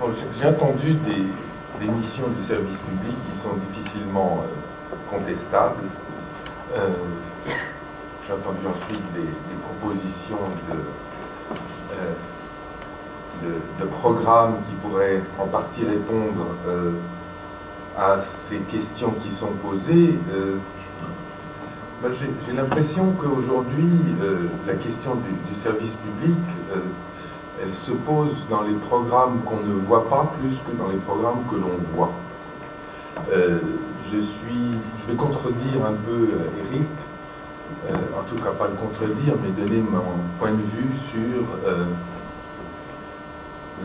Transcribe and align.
J'ai 0.00 0.46
entendu 0.46 0.94
des, 0.94 1.86
missions 1.86 2.28
du 2.28 2.46
service 2.46 2.78
public 2.78 3.16
qui 3.26 3.40
sont 3.42 3.56
difficilement 3.68 4.44
euh, 4.44 4.96
contestables. 5.10 5.82
Euh, 6.76 6.88
j'ai 8.26 8.32
entendu 8.32 8.58
ensuite 8.68 9.02
des, 9.12 9.26
propositions 9.64 10.38
de, 13.42 13.48
de, 13.48 13.84
programmes 13.86 14.54
qui 14.68 14.74
pourraient 14.76 15.20
en 15.40 15.46
partie 15.46 15.84
répondre 15.84 16.46
à 17.98 18.18
ces 18.20 18.58
questions 18.58 19.12
qui 19.22 19.32
sont 19.32 19.52
posées. 19.64 20.18
J'ai 22.46 22.52
l'impression 22.52 23.12
qu'aujourd'hui, 23.20 23.88
la 24.66 24.74
question 24.74 25.16
du, 25.16 25.60
service 25.60 25.94
public 25.94 26.36
elle 27.62 27.74
se 27.74 27.90
pose 27.92 28.44
dans 28.48 28.62
les 28.62 28.74
programmes 28.74 29.40
qu'on 29.44 29.60
ne 29.60 29.72
voit 29.72 30.08
pas 30.08 30.32
plus 30.40 30.56
que 30.56 30.76
dans 30.76 30.88
les 30.88 30.98
programmes 30.98 31.44
que 31.50 31.56
l'on 31.56 31.78
voit. 31.94 32.12
Euh, 33.32 33.58
je 34.12 34.18
suis, 34.18 34.70
vais 35.08 35.14
contredire 35.16 35.84
un 35.86 35.94
peu 35.94 36.28
euh, 36.32 36.70
Eric, 36.70 36.86
euh, 37.90 37.94
en 38.18 38.22
tout 38.28 38.42
cas 38.42 38.50
pas 38.50 38.68
le 38.68 38.74
contredire, 38.74 39.34
mais 39.42 39.50
donner 39.50 39.80
mon 39.80 40.02
point 40.38 40.52
de 40.52 40.56
vue 40.56 40.90
sur 41.10 41.44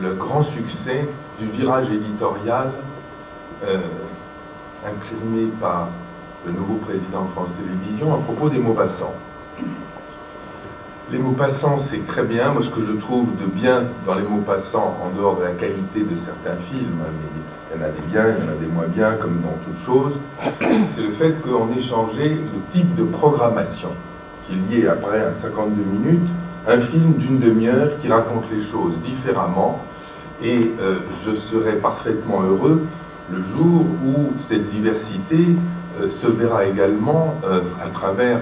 le 0.00 0.14
grand 0.14 0.42
succès 0.42 1.08
du 1.38 1.46
virage 1.46 1.90
éditorial 1.90 2.72
imprimé 4.84 5.50
par 5.60 5.88
le 6.44 6.52
nouveau 6.52 6.74
président 6.74 7.24
de 7.24 7.30
France 7.30 7.48
Télévisions 7.58 8.14
à 8.14 8.18
propos 8.18 8.50
des 8.50 8.58
mots 8.58 8.74
passants. 8.74 9.14
Les 11.12 11.18
mots 11.18 11.32
passants, 11.32 11.78
c'est 11.78 12.06
très 12.06 12.22
bien. 12.22 12.50
Moi, 12.50 12.62
ce 12.62 12.70
que 12.70 12.80
je 12.80 12.92
trouve 12.92 13.28
de 13.38 13.44
bien 13.44 13.82
dans 14.06 14.14
les 14.14 14.22
mots 14.22 14.40
passants, 14.40 14.96
en 15.04 15.14
dehors 15.14 15.36
de 15.36 15.44
la 15.44 15.50
qualité 15.50 16.00
de 16.00 16.16
certains 16.16 16.56
films, 16.70 16.98
hein, 17.02 17.10
mais 17.12 17.76
il 17.76 17.78
y 17.78 17.82
en 17.82 17.86
a 17.86 17.90
des 17.90 18.00
biens, 18.10 18.34
il 18.38 18.44
y 18.44 18.48
en 18.48 18.52
a 18.52 18.56
des 18.56 18.66
moins 18.66 18.86
bien, 18.86 19.12
comme 19.20 19.42
dans 19.42 19.58
toute 19.66 19.84
chose, 19.84 20.18
c'est 20.88 21.02
le 21.02 21.12
fait 21.12 21.34
qu'on 21.42 21.78
ait 21.78 21.82
changé 21.82 22.30
le 22.30 22.72
type 22.72 22.94
de 22.94 23.04
programmation, 23.04 23.90
qu'il 24.48 24.72
y 24.72 24.80
ait 24.80 24.88
après 24.88 25.22
un 25.22 25.34
52 25.34 25.82
minutes, 25.82 26.28
un 26.66 26.78
film 26.78 27.12
d'une 27.18 27.38
demi-heure 27.38 27.98
qui 28.00 28.08
raconte 28.08 28.44
les 28.50 28.62
choses 28.62 28.94
différemment. 29.04 29.84
Et 30.42 30.70
euh, 30.80 31.00
je 31.26 31.34
serais 31.34 31.76
parfaitement 31.76 32.40
heureux 32.42 32.82
le 33.30 33.42
jour 33.44 33.82
où 34.06 34.32
cette 34.38 34.70
diversité 34.70 35.48
euh, 36.00 36.08
se 36.08 36.26
verra 36.26 36.64
également 36.64 37.34
euh, 37.44 37.60
à 37.82 37.88
travers 37.88 38.40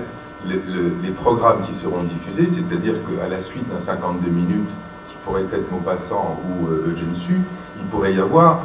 les 0.48 1.10
programmes 1.10 1.62
qui 1.64 1.74
seront 1.74 2.02
diffusés, 2.04 2.48
c'est-à-dire 2.52 2.94
qu'à 3.04 3.28
la 3.28 3.40
suite 3.40 3.68
d'un 3.68 3.80
52 3.80 4.30
minutes, 4.30 4.70
qui 5.08 5.14
pourrait 5.24 5.42
être 5.52 5.70
Maupassant 5.70 6.40
ou 6.44 6.68
euh, 6.68 6.92
Eugène 6.92 7.14
Su, 7.14 7.40
il 7.78 7.84
pourrait 7.90 8.14
y 8.14 8.20
avoir 8.20 8.60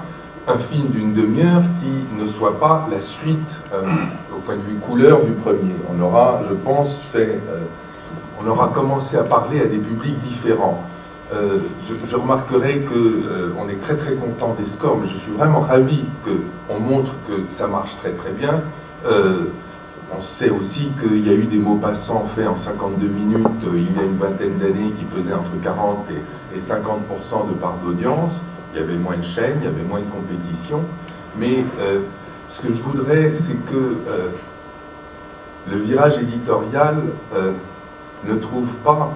un 0.48 0.58
film 0.58 0.88
d'une 0.88 1.14
demi-heure 1.14 1.64
qui 1.82 2.22
ne 2.22 2.28
soit 2.28 2.60
pas 2.60 2.88
la 2.90 3.02
suite, 3.02 3.58
euh, 3.74 3.84
au 4.36 4.40
point 4.40 4.56
de 4.56 4.62
vue 4.62 4.76
couleur, 4.76 5.24
du 5.24 5.34
premier. 5.34 5.76
On 5.94 6.02
aura, 6.02 6.42
je 6.48 6.54
pense, 6.54 6.94
fait, 7.12 7.42
euh, 7.50 7.60
on 8.42 8.48
aura 8.48 8.70
commencé 8.70 9.18
à 9.18 9.24
parler 9.24 9.60
à 9.62 9.66
des 9.66 9.80
publics 9.80 10.20
différents. 10.22 10.84
je, 11.34 11.94
je, 12.10 12.16
remarquerai 12.16 12.86
qu'on 12.90 13.68
est 13.68 13.82
très 13.82 13.98
très 13.98 14.14
content 14.14 14.56
des 14.58 14.66
scores, 14.66 14.98
mais 15.02 15.08
je 15.08 15.18
suis 15.18 15.32
vraiment 15.34 15.60
ravi 15.60 16.06
qu'on 16.24 16.80
montre 16.80 17.12
que 17.28 17.34
ça 17.50 17.68
marche 17.68 17.98
très 17.98 18.12
très 18.12 18.32
bien. 18.32 18.62
On 20.16 20.22
sait 20.22 20.50
aussi 20.50 20.92
qu'il 21.02 21.28
y 21.28 21.30
a 21.30 21.34
eu 21.34 21.44
des 21.44 21.58
mots 21.58 21.76
passants 21.76 22.26
faits 22.26 22.48
en 22.48 22.56
52 22.56 23.08
minutes 23.08 23.46
euh, 23.66 23.72
il 23.76 23.94
y 23.94 24.00
a 24.00 24.04
une 24.04 24.16
vingtaine 24.16 24.58
d'années 24.58 24.92
qui 24.92 25.04
faisaient 25.14 25.34
entre 25.34 25.60
40 25.62 26.08
et, 26.56 26.60
50% 26.60 27.50
de 27.50 27.54
part 27.54 27.76
d'audience. 27.84 28.32
Il 28.74 28.80
y 28.80 28.84
avait 28.84 28.96
moins 28.96 29.18
de 29.18 29.24
chaînes, 29.24 29.58
il 29.62 29.66
y 29.66 29.68
avait 29.68 29.84
moins 29.84 30.00
de 30.00 30.06
compétition. 30.06 30.82
Mais 31.38 31.66
euh, 31.80 32.00
ce 32.50 32.62
que 32.62 32.70
je 32.70 32.82
voudrais, 32.82 33.34
c'est 33.34 33.58
que 33.66 33.98
euh, 34.08 34.30
le 35.70 35.78
virage 35.78 36.18
éditorial 36.18 37.04
ne 38.24 38.36
trouve 38.36 38.70
pas 38.86 39.14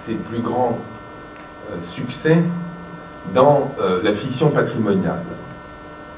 ses 0.00 0.14
plus 0.14 0.40
grands 0.40 0.78
succès 1.80 2.42
dans 3.32 3.70
la 4.02 4.12
fiction 4.14 4.50
patrimoniale. 4.50 5.22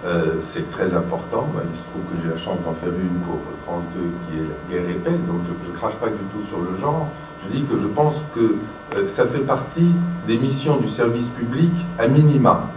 Euh, 0.04 0.36
c'est 0.40 0.70
très 0.70 0.94
important. 0.94 1.46
il 1.56 1.78
se 1.78 1.82
trouve 1.90 2.02
que 2.10 2.22
j'ai 2.22 2.30
la 2.30 2.38
chance 2.38 2.58
d'en 2.64 2.72
faire 2.72 2.88
une 2.88 3.20
pour 3.20 3.36
France 3.66 3.84
2 3.94 4.00
qui 4.28 4.38
est 4.38 4.80
guerre 4.80 4.90
épais, 4.90 5.10
donc 5.10 5.40
je 5.46 5.70
ne 5.70 5.76
crache 5.76 5.94
pas 5.94 6.08
du 6.08 6.24
tout 6.32 6.46
sur 6.48 6.58
le 6.58 6.78
genre. 6.78 7.08
Je 7.44 7.54
dis 7.54 7.64
que 7.64 7.78
je 7.78 7.86
pense 7.86 8.14
que 8.34 8.56
euh, 8.94 9.06
ça 9.06 9.26
fait 9.26 9.40
partie 9.40 9.92
des 10.26 10.38
missions 10.38 10.78
du 10.78 10.88
service 10.88 11.28
public 11.28 11.70
à 11.98 12.08
minima. 12.08 12.68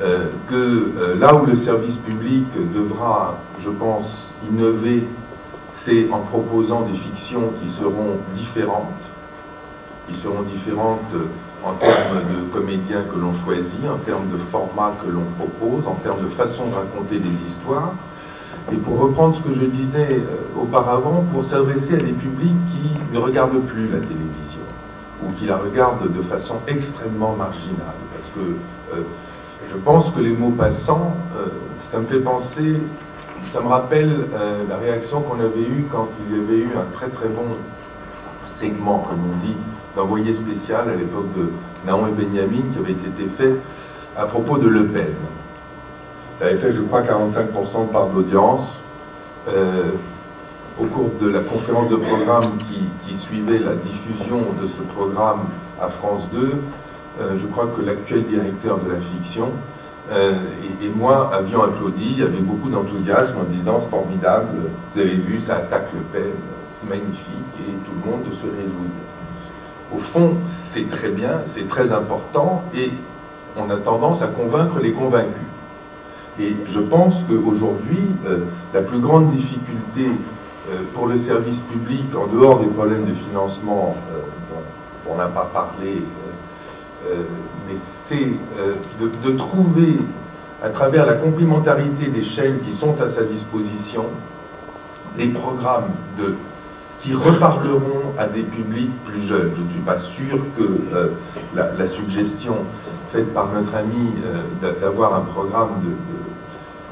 Euh, 0.00 0.26
que 0.46 1.16
là 1.18 1.34
où 1.34 1.46
le 1.46 1.56
service 1.56 1.96
public 1.96 2.44
devra, 2.74 3.38
je 3.58 3.70
pense, 3.70 4.26
innover, 4.48 5.04
c'est 5.72 6.08
en 6.12 6.20
proposant 6.20 6.82
des 6.82 6.94
fictions 6.96 7.52
qui 7.60 7.68
seront 7.70 8.18
différentes, 8.34 8.84
qui 10.06 10.14
seront 10.14 10.42
différentes 10.42 11.00
en 11.64 11.74
termes 11.74 12.22
de 12.30 12.42
comédiens 12.52 13.02
que 13.02 13.18
l'on 13.18 13.34
choisit, 13.34 13.88
en 13.88 13.98
termes 13.98 14.28
de 14.30 14.36
format 14.36 14.92
que 15.04 15.10
l'on 15.10 15.26
propose, 15.38 15.86
en 15.86 15.94
termes 15.94 16.22
de 16.22 16.28
façon 16.28 16.68
de 16.68 16.74
raconter 16.74 17.18
des 17.18 17.42
histoires. 17.46 17.92
Et 18.72 18.76
pour 18.76 18.98
reprendre 18.98 19.34
ce 19.34 19.40
que 19.40 19.54
je 19.54 19.64
disais 19.64 20.08
euh, 20.10 20.60
auparavant, 20.60 21.24
pour 21.32 21.44
s'adresser 21.44 21.94
à 21.94 21.98
des 21.98 22.12
publics 22.12 22.56
qui 22.70 23.14
ne 23.14 23.18
regardent 23.18 23.62
plus 23.62 23.88
la 23.88 23.98
télévision 23.98 24.60
ou 25.24 25.32
qui 25.32 25.46
la 25.46 25.56
regardent 25.56 26.12
de 26.12 26.22
façon 26.22 26.56
extrêmement 26.68 27.34
marginale. 27.34 27.96
Parce 28.14 28.30
que 28.34 28.96
euh, 28.96 29.02
je 29.70 29.76
pense 29.76 30.10
que 30.10 30.20
les 30.20 30.32
mots 30.32 30.50
passants, 30.50 31.16
euh, 31.36 31.46
ça 31.82 31.98
me 31.98 32.06
fait 32.06 32.20
penser, 32.20 32.76
ça 33.52 33.60
me 33.60 33.68
rappelle 33.68 34.26
la 34.68 34.76
réaction 34.76 35.22
qu'on 35.22 35.40
avait 35.40 35.62
eue 35.62 35.86
quand 35.90 36.08
il 36.28 36.36
y 36.36 36.40
avait 36.40 36.58
eu 36.58 36.70
un 36.76 36.92
très 36.92 37.08
très 37.08 37.28
bon 37.28 37.56
segment, 38.44 39.06
comme 39.08 39.20
on 39.20 39.46
dit, 39.46 39.56
d'envoyé 39.98 40.32
spécial 40.32 40.88
à 40.88 40.94
l'époque 40.94 41.26
de 41.36 41.50
Naon 41.84 42.06
et 42.06 42.12
Benjamin 42.12 42.62
qui 42.72 42.78
avait 42.78 42.92
été 42.92 43.26
fait 43.36 43.54
à 44.16 44.26
propos 44.26 44.56
de 44.56 44.68
Le 44.68 44.86
Pen. 44.86 45.12
Il 46.40 46.46
avait 46.46 46.56
fait, 46.56 46.72
je 46.72 46.82
crois, 46.82 47.02
45% 47.02 47.88
de 47.88 47.92
part 47.92 48.06
d'audience. 48.06 48.78
Euh, 49.48 49.90
au 50.80 50.84
cours 50.84 51.10
de 51.20 51.28
la 51.28 51.40
conférence 51.40 51.88
de 51.88 51.96
programme 51.96 52.44
qui, 52.70 53.14
suivait 53.16 53.58
la 53.58 53.74
diffusion 53.74 54.38
de 54.62 54.66
ce 54.68 54.80
programme 54.80 55.40
à 55.82 55.88
France 55.88 56.28
2, 56.32 56.52
euh, 57.20 57.36
je 57.36 57.46
crois 57.46 57.66
que 57.76 57.82
l'actuel 57.82 58.24
directeur 58.26 58.78
de 58.78 58.92
la 58.92 59.00
fiction 59.00 59.50
euh, 60.12 60.34
et, 60.80 60.86
et, 60.86 60.88
moi 60.88 61.34
avions 61.34 61.62
applaudi 61.62 62.22
avec 62.22 62.42
beaucoup 62.44 62.70
d'enthousiasme 62.70 63.34
en 63.38 63.52
disant 63.52 63.80
c'est 63.82 63.90
formidable, 63.90 64.46
vous 64.94 65.00
avez 65.00 65.16
vu, 65.16 65.40
ça 65.40 65.56
attaque 65.56 65.88
Le 65.94 66.00
Pen, 66.12 66.30
c'est 66.80 66.88
magnifique 66.88 67.52
et 67.60 67.72
tout 67.84 67.92
le 68.02 68.10
monde 68.10 68.24
se 68.32 68.46
réjouit 68.46 68.92
au 69.94 69.98
fond, 69.98 70.36
c'est 70.46 70.90
très 70.90 71.10
bien, 71.10 71.42
c'est 71.46 71.68
très 71.68 71.92
important, 71.92 72.62
et 72.74 72.90
on 73.56 73.70
a 73.70 73.76
tendance 73.76 74.22
à 74.22 74.28
convaincre 74.28 74.78
les 74.80 74.92
convaincus. 74.92 75.32
Et 76.40 76.54
je 76.66 76.78
pense 76.78 77.24
qu'aujourd'hui, 77.28 78.04
euh, 78.26 78.44
la 78.72 78.82
plus 78.82 79.00
grande 79.00 79.30
difficulté 79.30 80.06
euh, 80.70 80.82
pour 80.94 81.06
le 81.06 81.18
service 81.18 81.60
public, 81.60 82.04
en 82.14 82.26
dehors 82.26 82.60
des 82.60 82.66
problèmes 82.66 83.06
de 83.06 83.14
financement 83.14 83.96
euh, 84.12 84.20
dont 84.50 85.12
on 85.12 85.16
n'a 85.16 85.26
pas 85.26 85.50
parlé, 85.52 86.02
mais 87.66 87.76
c'est 87.76 88.32
de, 89.00 89.10
de, 89.24 89.36
trouver, 89.36 89.96
à 90.62 90.68
travers 90.68 91.06
la 91.06 91.14
complémentarité 91.14 92.08
des 92.08 92.22
chaînes 92.22 92.58
qui 92.60 92.72
sont 92.72 93.00
à 93.00 93.08
sa 93.08 93.22
disposition, 93.22 94.04
les 95.16 95.28
programmes 95.28 95.90
de 96.18 96.34
qui 97.02 97.14
reparleront 97.14 98.12
à 98.18 98.26
des 98.26 98.42
publics 98.42 98.90
plus 99.04 99.22
jeunes. 99.22 99.52
Je 99.56 99.62
ne 99.62 99.70
suis 99.70 99.80
pas 99.80 99.98
sûr 99.98 100.38
que 100.56 100.62
euh, 100.94 101.08
la, 101.54 101.86
suggestion 101.86 102.56
faite 103.12 103.32
par 103.32 103.48
notre 103.52 103.74
ami 103.76 104.12
euh, 104.24 104.72
d'avoir 104.80 105.14
un 105.14 105.20
programme 105.20 105.80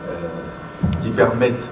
euh, 0.08 0.12
qui 1.02 1.10
permette 1.10 1.62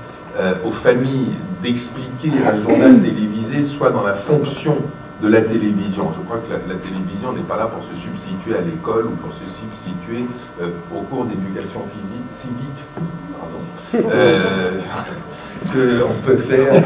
aux 0.64 0.72
familles 0.72 1.30
d'expliquer 1.62 2.32
un 2.44 2.60
journal 2.60 3.00
télévisé 3.00 3.62
soit 3.62 3.90
dans 3.90 4.02
la 4.02 4.14
fonction 4.14 4.78
de 5.22 5.28
la 5.28 5.42
télévision. 5.42 6.10
Je 6.12 6.18
crois 6.26 6.38
que 6.38 6.52
la, 6.52 6.74
télévision 6.74 7.32
n'est 7.32 7.42
pas 7.42 7.56
là 7.56 7.68
pour 7.68 7.84
se 7.84 7.94
substituer 7.94 8.56
à 8.56 8.60
l'école 8.60 9.06
ou 9.06 9.10
pour 9.10 9.32
se 9.32 9.44
substituer 9.44 10.26
au 10.92 11.02
cours 11.02 11.26
d'éducation 11.26 11.82
physique, 11.94 12.26
civique. 12.30 12.82
Pardon. 13.38 14.10
qu'on 15.72 16.14
peut 16.24 16.36
faire. 16.36 16.82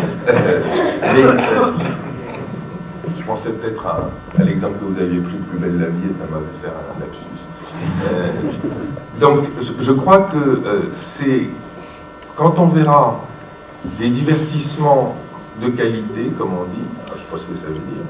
Euh, 1.02 1.36
euh, 1.38 1.72
je 3.16 3.22
pensais 3.22 3.50
peut-être 3.50 3.86
à, 3.86 4.10
l'exemple 4.42 4.78
que 4.78 4.84
vous 4.84 5.00
aviez 5.00 5.20
pris 5.20 5.36
de 5.36 5.42
Plus 5.42 5.58
belle 5.58 5.78
la 5.78 5.86
vie 5.86 6.08
et 6.10 6.14
ça 6.14 6.26
m'avait 6.30 6.46
fait 6.60 6.68
un 6.68 7.00
lapsus. 7.00 7.28
Euh, 8.10 8.32
donc 9.20 9.44
je, 9.80 9.92
crois 9.92 10.22
que 10.22 10.62
c'est 10.92 11.48
quand 12.34 12.58
on 12.58 12.66
verra 12.66 13.20
des 13.98 14.08
divertissements 14.08 15.16
de 15.62 15.68
qualité, 15.68 16.32
comme 16.36 16.50
on 16.54 16.64
dit, 16.64 16.84
je 17.08 17.12
ne 17.12 17.18
sais 17.18 17.24
pas 17.30 17.38
ce 17.38 17.44
que 17.44 17.56
ça 17.56 17.66
veut 17.66 17.74
dire, 17.74 18.04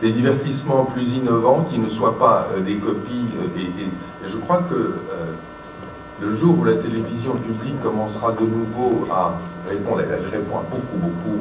des 0.00 0.12
divertissements 0.12 0.84
plus 0.84 1.14
innovants 1.14 1.66
qui 1.68 1.78
ne 1.78 1.88
soient 1.88 2.18
pas 2.18 2.48
des 2.64 2.76
copies. 2.76 3.26
Et, 3.56 3.68
je 4.26 4.36
crois 4.36 4.62
que 4.68 4.94
le 6.20 6.34
jour 6.34 6.58
où 6.58 6.64
la 6.64 6.74
télévision 6.76 7.32
publique 7.32 7.80
commencera 7.80 8.32
de 8.32 8.44
nouveau 8.44 9.06
à 9.10 9.34
répondre, 9.68 10.00
elle 10.00 10.28
répond 10.30 10.58
à 10.58 10.62
beaucoup, 10.70 10.96
beaucoup 10.96 11.38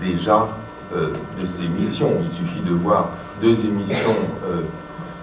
déjà 0.00 0.48
de 0.92 1.46
ses 1.46 1.66
missions. 1.66 2.12
Il 2.22 2.30
suffit 2.36 2.60
de 2.60 2.72
voir 2.72 3.10
deux 3.40 3.64
émissions 3.64 4.14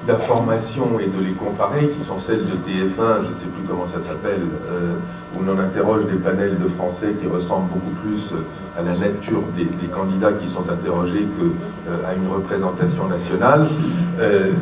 d'information 0.07 1.00
et 1.00 1.07
de 1.07 1.23
les 1.23 1.33
comparer, 1.33 1.89
qui 1.89 2.03
sont 2.03 2.18
celles 2.18 2.45
de 2.45 2.53
TF1, 2.53 3.21
je 3.21 3.29
ne 3.29 3.33
sais 3.33 3.45
plus 3.45 3.63
comment 3.68 3.85
ça 3.85 4.00
s'appelle, 4.01 4.41
euh, 4.71 4.95
où 5.38 5.44
l'on 5.44 5.59
interroge 5.59 6.06
des 6.06 6.18
panels 6.18 6.57
de 6.57 6.68
Français 6.69 7.13
qui 7.21 7.27
ressemblent 7.27 7.69
beaucoup 7.69 7.95
plus 8.01 8.31
euh, 8.33 8.79
à 8.79 8.81
la 8.81 8.97
nature 8.97 9.44
des, 9.56 9.68
candidats 9.88 10.33
qui 10.33 10.47
sont 10.47 10.68
interrogés 10.69 11.27
qu'à 11.38 11.91
euh, 11.91 12.15
une 12.15 12.31
représentation 12.33 13.07
nationale, 13.07 13.67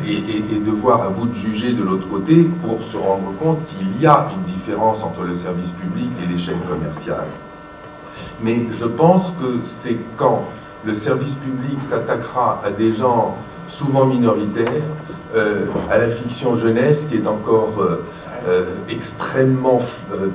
et, 0.06 0.60
de 0.60 0.70
voir 0.70 1.02
à 1.02 1.08
vous 1.08 1.26
de 1.26 1.34
juger 1.34 1.72
de 1.72 1.82
l'autre 1.82 2.08
côté 2.08 2.48
pour 2.62 2.82
se 2.82 2.96
rendre 2.96 3.32
compte 3.40 3.58
qu'il 3.66 4.00
y 4.00 4.06
a 4.06 4.30
une 4.36 4.52
différence 4.52 5.02
entre 5.02 5.22
le 5.22 5.34
service 5.34 5.70
public 5.70 6.10
et 6.22 6.26
les 6.26 6.38
chaînes 6.38 6.60
commerciales. 6.68 7.28
Mais 8.42 8.66
je 8.78 8.86
pense 8.86 9.32
que 9.40 9.60
c'est 9.62 9.98
quand 10.16 10.44
le 10.84 10.94
service 10.94 11.34
public 11.34 11.82
s'attaquera 11.82 12.62
à 12.64 12.70
des 12.70 12.92
gens 12.94 13.36
souvent 13.68 14.06
minoritaires, 14.06 14.82
euh, 15.34 15.66
à 15.90 15.98
la 15.98 16.10
fiction 16.10 16.56
jeunesse 16.56 17.06
qui 17.08 17.16
est 17.16 17.26
encore 17.26 17.74
euh, 17.78 18.04
euh, 18.48 18.64
extrêmement 18.88 19.80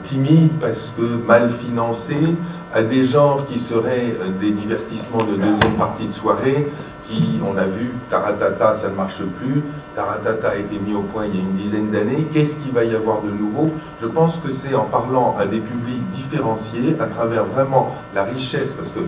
timide 0.03 0.51
parce 0.61 0.93
que 0.97 1.01
mal 1.01 1.51
financée, 1.51 2.35
à 2.75 2.83
des 2.83 3.05
genres 3.05 3.47
qui 3.47 3.57
seraient 3.57 4.15
des 4.41 4.51
divertissements 4.51 5.23
de 5.23 5.35
deuxième 5.35 5.75
partie 5.77 6.07
de 6.07 6.11
soirée, 6.11 6.67
qui, 7.07 7.39
on 7.47 7.57
a 7.57 7.63
vu, 7.63 7.91
Taratata, 8.09 8.73
ça 8.73 8.89
ne 8.89 8.95
marche 8.95 9.21
plus, 9.39 9.61
Taratata 9.95 10.49
a 10.49 10.55
été 10.55 10.77
mis 10.77 10.93
au 10.93 11.01
point 11.01 11.25
il 11.25 11.35
y 11.35 11.37
a 11.37 11.41
une 11.41 11.55
dizaine 11.55 11.89
d'années, 11.91 12.27
qu'est-ce 12.33 12.57
qu'il 12.57 12.73
va 12.73 12.83
y 12.83 12.93
avoir 12.93 13.21
de 13.21 13.29
nouveau? 13.29 13.71
Je 14.01 14.07
pense 14.07 14.37
que 14.37 14.51
c'est 14.51 14.75
en 14.75 14.85
parlant 14.85 15.37
à 15.39 15.45
des 15.45 15.59
publics 15.59 16.01
différenciés, 16.11 16.97
à 16.99 17.05
travers 17.05 17.45
vraiment 17.45 17.95
la 18.13 18.23
richesse, 18.23 18.73
parce 18.73 18.91
que 18.91 18.99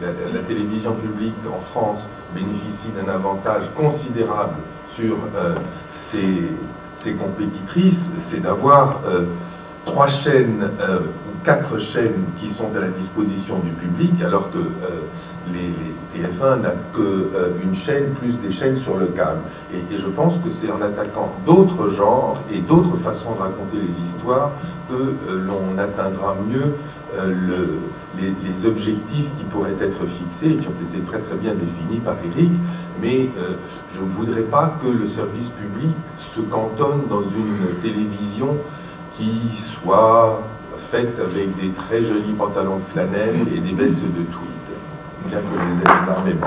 la 0.00 0.40
télévision 0.48 0.92
publique 0.94 1.34
en 1.46 1.60
France 1.60 2.04
bénéficie 2.34 2.88
d'un 2.88 3.12
avantage 3.12 3.62
considérable 3.76 4.54
sur 4.96 5.16
euh, 5.36 5.54
ces, 6.10 7.12
compétitrices, 7.12 8.08
c'est 8.18 8.40
d'avoir 8.40 9.00
euh, 9.06 9.24
trois 9.84 10.08
chaînes 10.08 10.70
euh, 10.80 11.00
quatre 11.44 11.78
chaînes 11.78 12.24
qui 12.40 12.50
sont 12.50 12.70
à 12.76 12.80
la 12.80 12.88
disposition 12.88 13.58
du 13.58 13.70
public, 13.70 14.22
alors 14.22 14.50
que 14.50 14.58
les, 15.52 15.72
TF1 16.14 16.60
n'a 16.60 16.74
qu'une 16.92 17.74
chaîne 17.74 18.12
plus 18.20 18.38
des 18.38 18.52
chaînes 18.52 18.76
sur 18.76 18.98
le 18.98 19.06
câble. 19.06 19.40
Et, 19.72 19.96
je 19.96 20.06
pense 20.06 20.36
que 20.38 20.50
c'est 20.50 20.70
en 20.70 20.82
attaquant 20.82 21.32
d'autres 21.46 21.88
genres 21.88 22.40
et 22.52 22.58
d'autres 22.58 22.96
façons 22.98 23.34
de 23.34 23.40
raconter 23.40 23.78
les 23.78 24.00
histoires 24.06 24.50
que 24.90 25.16
l'on 25.30 25.78
atteindra 25.78 26.36
mieux 26.48 26.74
le, 27.24 27.78
les, 28.18 28.66
objectifs 28.66 29.28
qui 29.38 29.44
pourraient 29.50 29.76
être 29.80 30.06
fixés 30.06 30.50
et 30.50 30.56
qui 30.56 30.68
ont 30.68 30.88
été 30.88 31.02
très 31.04 31.18
très 31.18 31.36
bien 31.36 31.52
définis 31.54 32.00
par 32.00 32.14
Eric, 32.24 32.50
mais 33.00 33.28
euh, 33.38 33.54
je 33.94 34.00
ne 34.00 34.08
voudrais 34.10 34.42
pas 34.42 34.74
que 34.82 34.88
le 34.88 35.06
service 35.06 35.48
public 35.48 35.94
se 36.18 36.40
cantonne 36.40 37.02
dans 37.08 37.22
une 37.22 37.80
télévision 37.82 38.56
qui 39.16 39.50
soit 39.56 40.42
avec 40.94 41.56
des 41.56 41.70
très 41.70 42.02
jolis 42.02 42.34
pantalons 42.36 42.76
de 42.76 42.82
flanelle 42.92 43.46
et 43.54 43.60
des 43.60 43.72
vestes 43.72 44.00
de 44.00 44.22
tweed, 44.24 45.26
bien 45.26 45.38
que 45.38 45.44
je 45.58 45.64
les 45.64 45.90
aime 45.90 46.04
énormément. 46.04 46.46